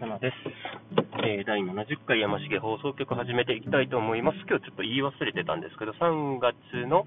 [0.00, 0.36] 様です。
[1.24, 4.38] えー、第70回山重放送局始めていきたいと思います。
[4.48, 6.54] 今日ちょっと言い忘れてたんですけど、3月
[6.86, 7.06] の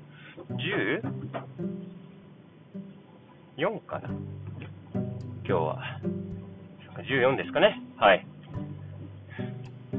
[3.58, 3.86] 14?
[3.86, 4.10] かな？
[4.10, 6.00] 今日は。
[6.98, 7.80] 14ですかね？
[7.98, 8.26] はい。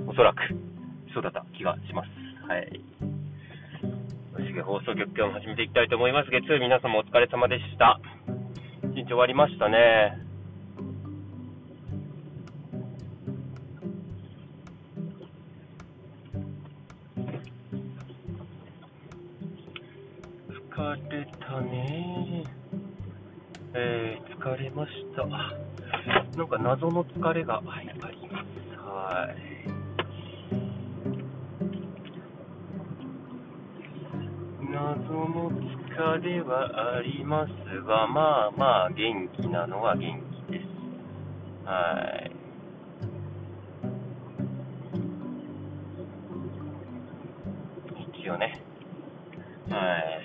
[0.09, 0.39] おそらく、
[1.15, 2.09] そうだった気がします。
[2.49, 2.81] はい。
[4.35, 6.31] 山重放送局今日も始めていきたいと思います。
[6.31, 8.01] 月曜日皆様お疲れ様でした。
[8.93, 10.30] 一日終わりましたね。
[20.81, 22.43] 疲れたね。
[23.75, 25.27] えー、疲れました。
[25.27, 28.15] なんか謎の疲れがあります。
[28.79, 29.37] はい。
[34.73, 37.51] 謎の疲れはあります
[37.83, 40.65] が、まあまあ元気なのは元気です。
[41.67, 42.31] はい。
[48.19, 48.63] 一応ね。
[49.69, 50.20] はい。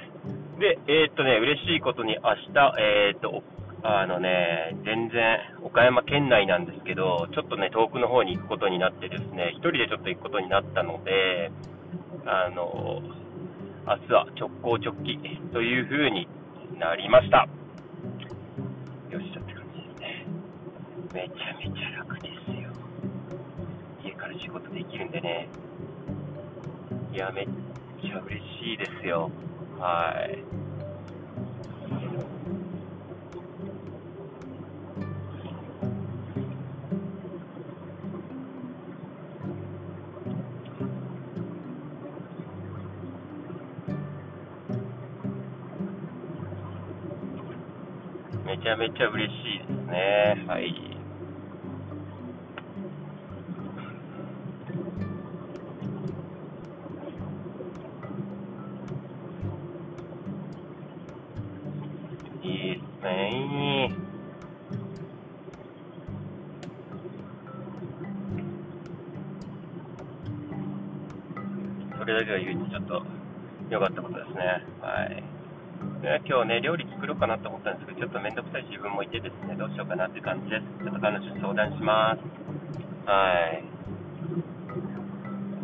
[0.59, 3.43] で、えー、っとね、嬉しいことに明日、えー、っと、
[3.83, 11.51] あのね、全然岡山県内なんですけど、ちょっとね、遠くの方に行くことになってですね、一人でちょっと行くことになったので、
[12.25, 13.01] あの、
[13.85, 15.19] 明日は直行直帰
[15.53, 16.27] という風に
[16.79, 17.47] なりました。
[19.11, 20.25] よっしゃって感じですね。
[21.13, 22.71] めちゃめちゃ楽ですよ。
[24.03, 25.47] 家から仕事できるんでね。
[27.13, 27.45] いや、めっ
[28.01, 29.29] ちゃ嬉しいですよ。
[29.77, 30.43] はい。
[48.45, 50.45] めちゃめちゃ嬉しいですね。
[50.47, 50.94] はい。
[76.25, 80.65] 今日ね、料理作ろうかなと思ったんですけど、ちょっと面倒くさい自分もいてですね、どうしようかなって感じです。
[80.81, 82.25] ちょっと彼女に相談します。
[83.05, 83.63] はい。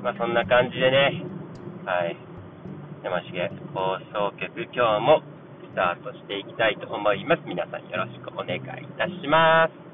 [0.05, 1.25] まあそんな感じでね、
[1.83, 2.15] はい。
[3.01, 5.25] 山重放送局、今日も
[5.65, 7.41] スタートしていきたいと思います。
[7.47, 8.61] 皆さんよろしくお願いい
[9.01, 9.90] たします。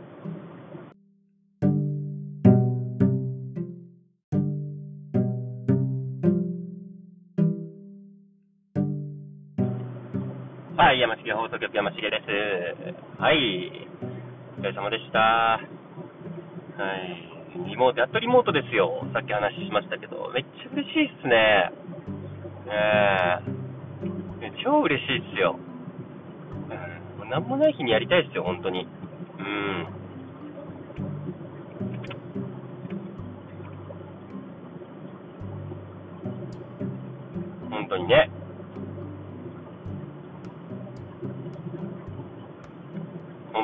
[10.98, 13.22] い、山重放送局山重です。
[13.22, 13.88] はい、
[14.58, 15.20] お疲れ様でした。
[15.20, 15.62] は
[17.66, 19.06] い、リモート、やっとリモートですよ。
[19.14, 21.72] さっき話しましたけど、めっちゃ嬉しいっすね。
[22.70, 25.60] えー、超嬉しいっすよ。
[27.22, 28.88] うん、なんもない日にやりたいっすよ、本当に。
[29.38, 29.88] うん。
[37.70, 38.32] 本当にね。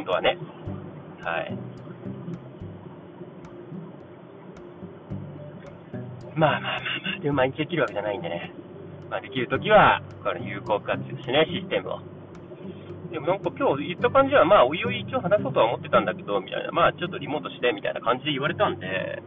[0.04, 0.38] 本当はね。
[1.24, 1.58] はい。
[6.36, 8.54] まあまあまあまあ、でも毎日できるわけじゃないんでね。
[9.10, 12.00] まあ、できるときは、この有効活用しね、システムを。
[13.12, 19.22] でもなんか今日言った感じは、まあ、おいおい一応話そうとは思ってたんだけど、みたいな、まあ、ちょっとリモートして、みたいな感じで言われたんで、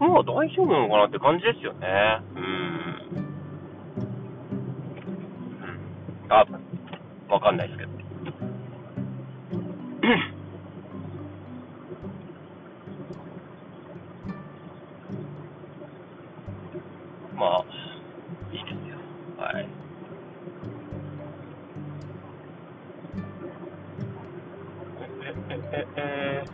[0.00, 1.86] まあ、大丈夫なのかなって感じですよね。
[2.34, 2.42] うん。
[5.62, 6.32] うん。
[6.32, 6.44] あ、
[7.32, 7.97] わかんないですけど。
[17.38, 17.64] まあ、
[18.52, 18.98] いいですよ。
[19.38, 19.68] はい。
[25.22, 26.44] え、え、え、え、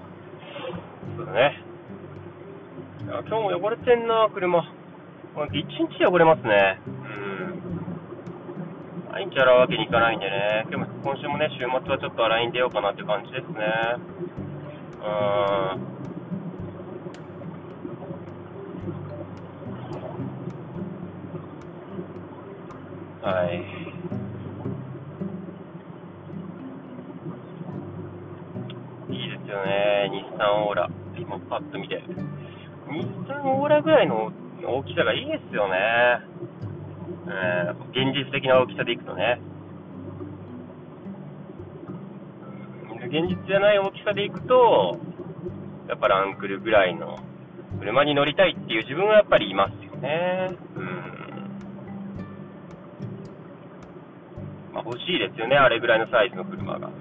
[1.17, 1.65] そうだね。
[3.03, 4.63] いや今日も汚れてんな、車。
[5.53, 6.79] 一日汚れますね。
[6.87, 7.25] うん
[9.11, 13.61] 毎日洗うわけにいかないんでね、今日も今週もね、週末はちょっと洗いに出ようかなって感じですね。
[15.01, 15.94] うん。
[23.25, 23.57] はい。
[29.15, 30.91] いいですよね、日産オーラ。
[31.17, 32.03] 今パッと見て。
[32.91, 34.31] 日産オーラぐらいの
[34.67, 35.75] 大きさがいいですよね。
[37.27, 39.41] えー、現実的な大きさでいくとね、
[43.07, 44.99] 現実じゃない大きさでいくと、
[45.89, 47.17] やっぱランクルぐらいの
[47.81, 50.64] 車に乗りたいっていう自分はやっぱりいますよね。
[54.75, 56.89] まあ、欲しいですよね、あれぐらいのサイズの車が。
[56.89, 56.95] うん。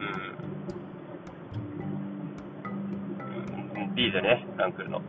[3.96, 5.02] ディーゼルね、ランクルの。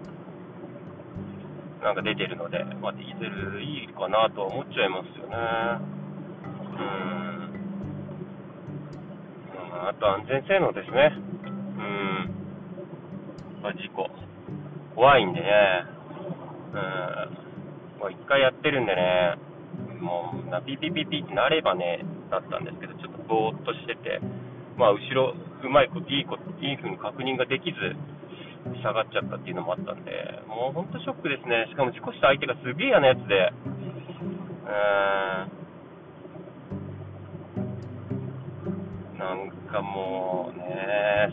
[1.83, 5.37] なんか出てるので、まあ、ディーゼルいいかなと思っちゃいますよね。
[6.79, 6.85] うん。
[9.87, 11.13] あと安全性能ですね。
[11.45, 11.49] う
[13.61, 13.63] ん。
[13.63, 14.09] まあ、事故。
[14.95, 15.85] 怖いんでね。
[16.73, 16.81] うん。
[18.01, 19.35] もう一回やってるんでね、
[20.01, 24.21] もう、なピピピピってなればね、だったんですけど、ちょっとぼーっとしてて、
[24.77, 27.79] まあ、後ろ、うまいこと、いいこと、いい風に確認ができず、
[28.83, 30.13] 下がっちゃったっていうのもあったんで、
[30.49, 31.67] もう本当ショックですね。
[31.69, 35.65] しかも事故した相手がすげえ嫌なやつで、うー
[39.15, 40.65] ん、なんかもうね、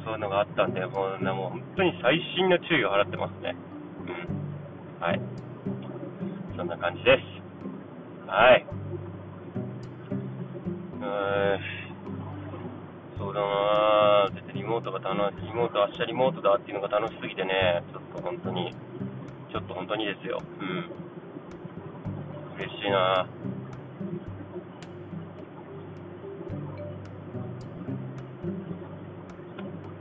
[0.04, 3.56] そういうのがあったんで、もうもう本当に細心の注意を払ってますね。
[4.06, 5.02] うん。
[5.02, 5.22] はい。
[6.58, 7.22] そんな感じです。
[8.28, 8.66] はい。
[13.18, 18.74] そうだなリモートが楽しい、リモート、明日リモートだっていうのが楽しすぎてね、ちょっと本当に、
[19.52, 20.42] ちょっと本当にですよ。
[20.60, 20.90] うん。
[22.58, 23.26] 嬉しいな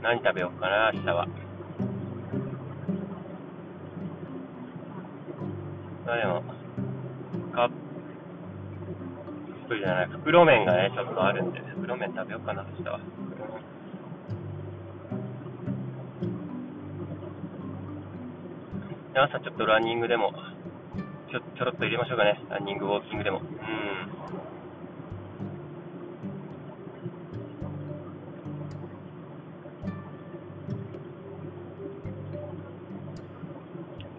[0.01, 1.27] 何食べようかな、明日は。
[6.07, 6.60] あでも、
[9.71, 12.99] プじゃない、袋麺がね、ちょっとあるんで、袋麺食べようかな、明日は。
[19.13, 20.33] 朝ちょっとランニングでも、
[21.31, 22.41] ちょちょろっと入れましょうかね。
[22.49, 23.39] ランニング、ウォーキングでも。
[23.39, 23.45] うん。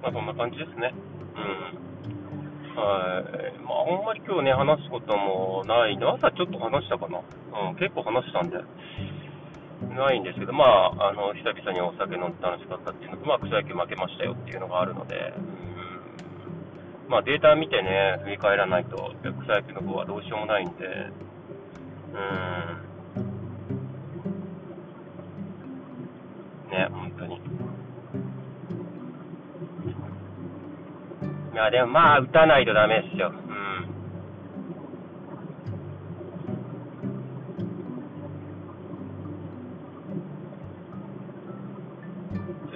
[0.02, 0.94] まあそんな感じですね。
[1.36, 1.91] うん。
[2.74, 3.58] はい。
[3.62, 7.20] まああんまり今日ね、話すこともないんで、朝ちょっと話したかな？
[7.70, 8.58] うん、結構話したんで。
[9.82, 15.40] ないんですけど、まあ、あの久々にお酒飲んで楽しかったっていうのと、まあ、草野球負けましたよっていうのがあるので、う
[17.08, 22.18] んまあ、データ見てね、振り返らないと、草野球の方はどうしようもないんで、う
[26.68, 27.40] ん、ね、本当に。
[31.52, 33.28] いや、でもまあ、打たないとダメですよ。
[33.28, 33.42] うん。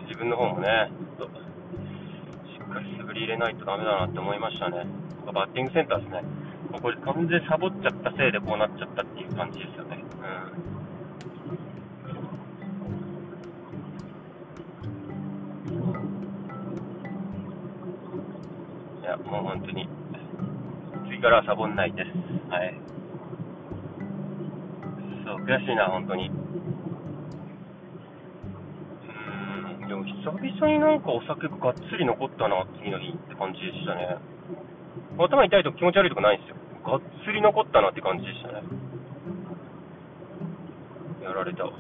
[0.07, 1.41] 自分の方もね、ちょっと、し
[2.63, 4.87] っかり素振り入れないとダメだなって思いましたね。
[5.33, 6.23] バッティングセンターですね。
[6.83, 10.05] これ完全サボっちゃったせいでこうなっちゃったっていう感じですよね。
[10.21, 10.76] うん。
[19.25, 19.89] もう本当に、
[21.09, 22.09] 次からはサボんないです。
[22.51, 22.75] はい。
[25.25, 26.29] そう、悔しいな、本当に。
[26.29, 26.33] う
[29.85, 34.19] んでも久々になんかお酒がっつり残ったな、次の日って感じでしたね。
[35.19, 36.57] 頭痛いとか気持ち悪いとかないんですよ。
[36.85, 38.63] がっつり残ったなって感じでしたね。
[41.25, 41.73] やられたわ。
[41.73, 41.77] は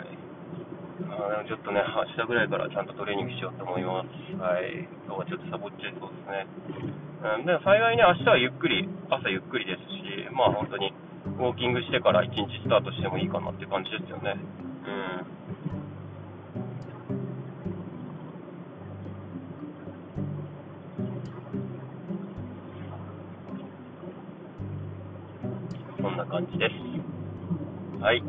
[0.00, 0.21] い。
[1.10, 4.08] あちょっとね、明日ぐらいからちゃんとトレーニングしようと思います。
[4.38, 4.86] はい。
[5.06, 6.46] 今日はちょっとサボっちゃいそうですね。
[7.22, 10.92] うん、で幸いね、明日はゆっくり、朝ゆっくりですし、まあ本当に
[11.38, 14.36] ウォーキングしてから一日スタートしてもいいかなって感じですよね。
[14.86, 15.26] うん。
[26.02, 28.02] そんな感じです。
[28.02, 28.22] はい。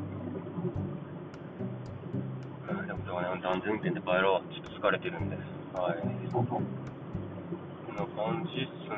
[3.43, 4.53] でも今日はね、安全運転で帰ろう。
[4.53, 5.35] ちょっと疲れてるんで。
[5.35, 5.99] はい。
[6.31, 8.95] こんな感じっすね。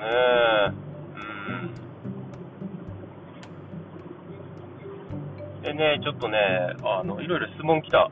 [5.57, 5.63] うん。
[5.63, 6.37] でね、ちょっとね、
[6.83, 8.11] あの、いろいろ質問来た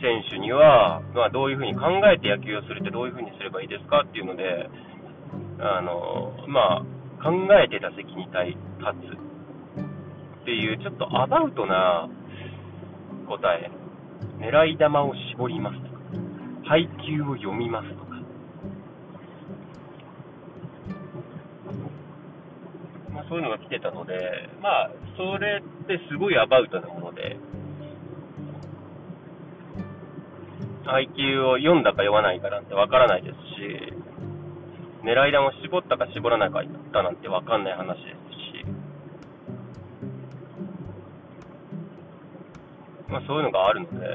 [0.00, 4.70] 選手には、まあ、どういうふうに考えて野球をするってどういうふうにすればいいですかっていうので、
[5.60, 6.82] あの、ま
[7.20, 8.56] あ、考えて打席に立
[9.12, 9.26] つ。
[10.42, 12.08] っていうちょっとアバウトな
[13.26, 13.68] 答え、
[14.38, 16.00] 狙い球を絞りますとか、
[16.64, 18.06] 配球を読みますとか、
[23.12, 24.14] まあ、そういうのが来てたので、
[24.62, 27.36] まあ、それってすごいアバウトなもので、
[30.84, 33.92] 配球を読んだか読まないかなんてわからないですし、
[35.02, 38.25] 狙い球を絞ったか絞らなかったなんてわかんない話です。
[43.08, 44.06] まあ、そういうのがあるので、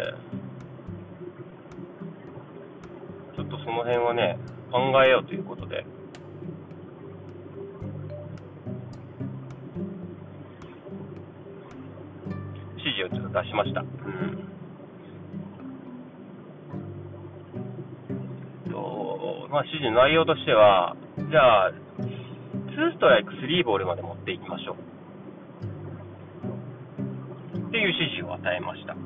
[3.35, 4.37] ちょっとその辺はね、
[4.71, 5.85] 考えようということで。
[12.77, 13.81] 指示をちょっと出しました。
[13.81, 14.51] うん
[18.69, 24.90] とまあ、指示の内容としては、じゃあ、2ストライク3ボールまで持っていきましょう。
[27.71, 28.91] っていう指示を与えました。
[28.91, 28.99] うん。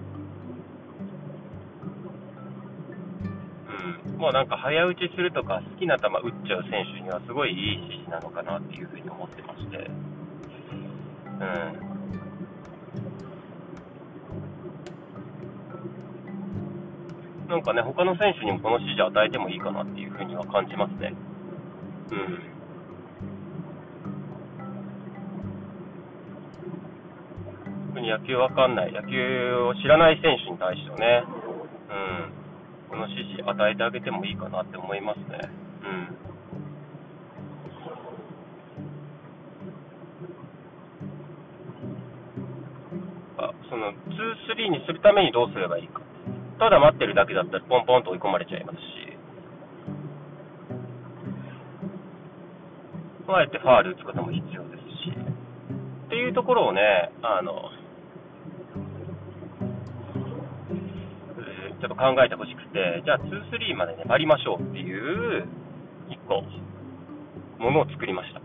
[4.17, 9.77] まあなんか早打ちするとか好きな球打っちゃう選手にはすごいいい指示なのかなっていうふうに思ってまして。
[9.77, 9.81] う
[11.38, 11.86] ん。
[17.48, 21.13] なんかね、他の選手にもこの指示を与えてもいいかなっていうふうには感じますね。
[22.12, 22.54] うん。
[28.05, 31.25] に野球わかんない、野球を知らない選手に対してはね、
[31.89, 35.50] うん、この指示与えてあげてもいいかなって思いますね。
[35.81, 36.17] うん。
[43.38, 46.01] あその2-3にするためにどうすればいいか。
[46.59, 48.83] ただ待ってるだけだったらポンポンと追い込まれちゃいますし、
[53.27, 57.71] あえてファール打つことも必要ですし、っていうところをね、あの、
[61.86, 65.46] ちょっと考えてほしくて、じゃあ2-3まで粘りましょうっていう
[66.10, 66.42] 1個、
[67.62, 68.42] ものを作りました。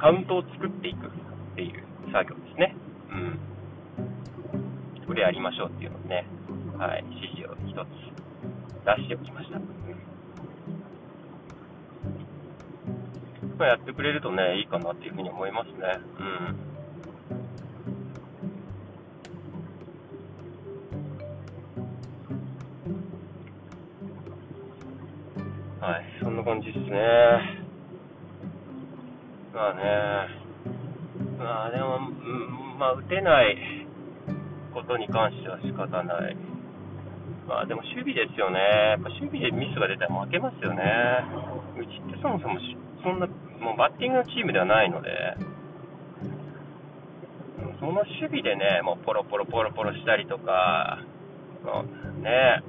[0.00, 1.10] カウントを作っていくっ
[1.54, 2.74] ていう作業ですね。
[3.12, 5.06] うん。
[5.06, 6.26] これやりましょうっていうのをね、
[6.78, 7.86] はい、指示を一つ
[8.98, 9.60] 出しておきました。
[13.56, 15.74] まあ、やってくれるとね、いいかなっていうふうに思いますね。
[16.18, 16.69] うん。
[26.40, 26.96] な感じですね。
[29.52, 29.82] まあね、
[31.38, 32.00] まあでも、
[32.78, 33.86] まあ、打てない
[34.72, 36.36] ことに関しては仕方ない。
[37.46, 38.58] まあでも守備ですよね。
[38.58, 40.82] やっぱ守備でミスが出たら負けますよね。
[41.78, 42.58] うちってそもそも
[43.02, 45.10] そんな、もうバッティングのチームではないので、
[47.80, 51.00] その守備でね、もうポロポロポロポロしたりとか、
[52.22, 52.62] ね、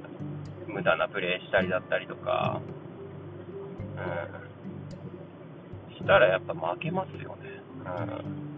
[0.66, 2.60] 無駄なプレーしたりだったりとか、
[5.88, 7.62] うん、したらやっぱ負けますよね。
[7.84, 8.52] うん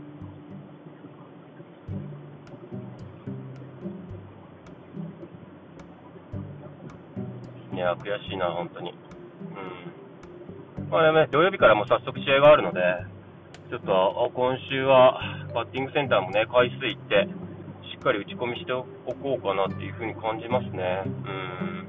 [7.75, 8.95] いや、悔しいな、本当に。
[10.79, 10.89] うん。
[10.91, 12.81] まあね、土曜日からも早速試合があるので、
[13.69, 15.21] ちょっと今週は
[15.53, 17.27] バッティングセンターもね、回数いって、
[17.91, 21.03] しっかり打ち込みしておこうかなっていうふうに感じますね。
[21.05, 21.87] うん。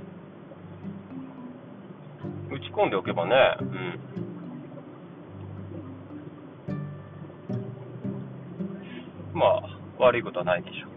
[2.56, 4.00] 打ち込んでおけばね、うん。
[9.34, 9.64] まあ、
[10.00, 10.92] 悪いことはないでしょう。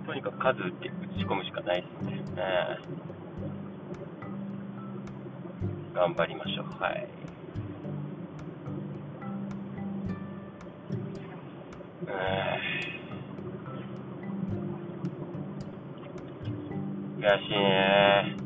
[0.00, 1.86] うん、とにかく数打って打ち込むしかないで
[2.26, 2.42] すね。
[5.94, 6.66] 頑張りましょう。
[6.82, 7.08] はい。
[17.24, 18.36] 悔しいね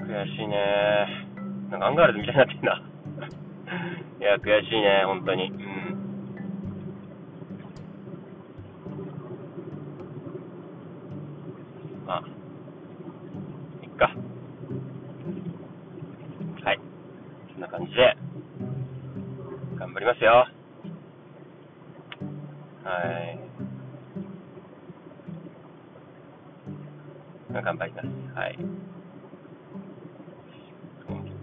[0.00, 0.56] 悔しいね
[1.70, 2.82] なんかアンガールズみたいになってんな。
[4.20, 5.52] いや、悔しいね、本当に。
[5.52, 5.60] うん
[12.04, 12.14] ま。
[12.16, 12.22] あ、
[13.82, 14.10] いっか。
[16.64, 16.80] はい。
[17.52, 18.16] そんな感じで、
[19.78, 20.48] 頑張りますよ。
[22.84, 23.38] はい。
[27.52, 28.06] 頑張ります。
[28.34, 28.58] はい。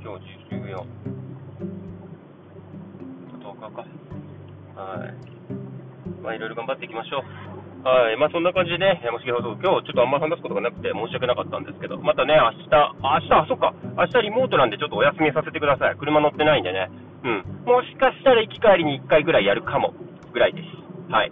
[0.01, 1.10] 今日14。
[3.72, 3.86] か。
[4.75, 5.13] はい。
[6.22, 7.88] まあ、いろいろ頑張っていきましょう。
[7.88, 8.17] はい。
[8.17, 15.96] まあ、そんな感じでね、山重放送、今日ちょっとあんま話すことがなくて申し訳なかったんですけど、またね、明日、明日、あ、そっか、明日リモートなんでちょっとお休みさせてください。
[15.96, 16.91] 車乗ってないんでね。
[17.24, 17.63] うん。
[17.63, 19.93] もしかしたら行き帰りに1回ぐらいやるかも、
[20.34, 20.68] ぐらいです。
[21.10, 21.32] はい。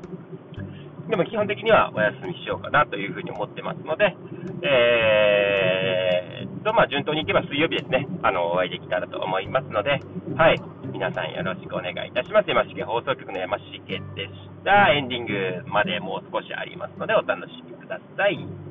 [1.10, 4.16] でも基本的にはお休みしようかなというふうに思ってますので、
[4.64, 10.04] えー、と、まあ、順当にいけば水曜日ですね、あの、お会いできたらと思いますので、
[10.36, 10.60] はい。
[10.92, 12.50] 皆さんよろしくお願いいたします。
[12.50, 14.32] 山重放送局の山重でし
[14.66, 14.92] た。
[14.92, 18.67] エンディングまでもう少しありますので、お楽しみください。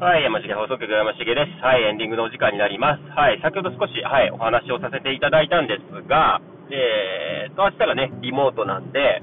[0.00, 1.60] はい、山重放送局山重です。
[1.60, 3.04] はい、エンディングのお時間になります。
[3.12, 6.40] はい、先ほど少し、はい、お話をさせていただいたんですが、
[6.72, 9.20] えーと、明日がね、リモートなんで、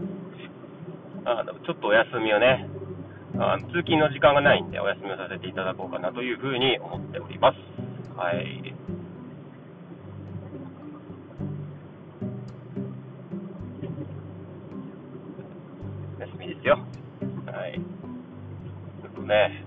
[1.25, 2.69] あの、ちょっとお休みをね、
[3.41, 7.57] あの通勤の時間がないんで、お休みをさせていただこうかなというふうに思っております。
[8.15, 8.61] はい。
[16.21, 16.77] 休みですよ。
[17.47, 17.81] はい。
[19.01, 19.65] ちょっとね、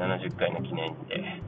[0.00, 1.42] 70回の記念日で、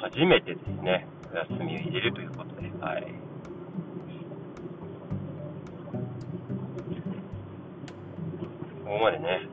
[0.00, 3.02] 初めてですね、お休みを入れるということで、はい。
[8.84, 9.48] ここまでね、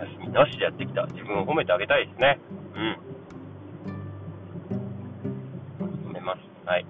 [0.00, 2.40] 休みなしでやってきた自分を褒めてあげたいですね。
[2.72, 2.78] う
[5.92, 6.08] ん。
[6.08, 6.38] 褒めます。
[6.64, 6.86] はい。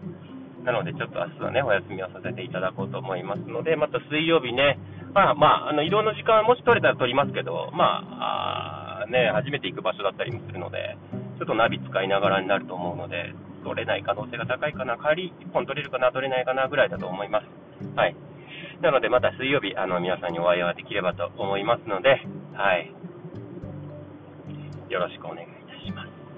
[0.62, 4.78] なので、ちょっと明日はね、お休みをさせていただこうと思いますので、また水曜日ね、
[5.12, 8.77] まあまあ、あの移動の時間は、もし取れたら取りますけど、まあ、あ
[9.10, 10.96] ね、初めて行く場所だったりもするので、
[11.38, 13.34] ちょっとナビ使いながらになると思うので、
[13.64, 17.46] 取れない可能性が高いかな、帰り1本取れるかな、取れないかなぐらいだと思います。
[17.96, 18.16] はい。
[18.80, 22.22] なので、また水曜日、あの皆さんにお会いができればと思いますので、
[22.54, 22.92] はい。
[24.88, 26.28] よろしくお願いいたします。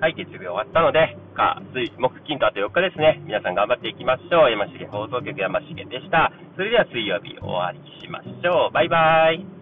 [0.00, 3.20] はい、月曜日終わったので、火、水、木、金とあと4日ですね。
[3.24, 4.50] 皆さん頑張っていきましょう。
[4.50, 6.32] 山重放送局山重でした。
[6.54, 8.72] それでは水曜日終わりしましょう。
[8.72, 9.55] バイバイ。